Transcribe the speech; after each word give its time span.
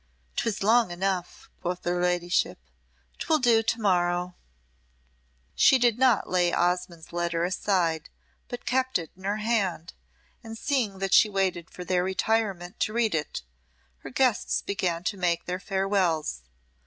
"'Twas 0.37 0.63
long 0.63 0.89
enough," 0.89 1.47
quoth 1.61 1.83
her 1.85 2.01
ladyship. 2.01 2.57
"'Twill 3.19 3.37
do 3.37 3.61
to 3.61 3.79
morrow." 3.79 4.33
She 5.53 5.77
did 5.77 5.99
not 5.99 6.27
lay 6.27 6.51
Osmonde's 6.51 7.13
letter 7.13 7.43
aside, 7.43 8.09
but 8.47 8.65
kept 8.65 8.97
it 8.97 9.11
in 9.15 9.25
her 9.25 9.37
hand, 9.37 9.93
and 10.43 10.57
seeing 10.57 10.97
that 10.97 11.13
she 11.13 11.29
waited 11.29 11.69
for 11.69 11.83
their 11.85 12.03
retirement 12.03 12.79
to 12.79 12.93
read 12.93 13.13
it, 13.13 13.43
her 13.99 14.09
guests 14.09 14.63
began 14.63 15.03
to 15.03 15.17
make 15.17 15.45
their 15.45 15.59
farewells. 15.59 16.41